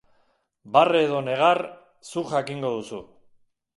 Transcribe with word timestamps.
Barre 0.77 1.03
edo 1.09 1.19
negar, 1.27 1.61
zuk 2.15 2.33
jakingo 2.33 2.73
duzu. 2.79 3.03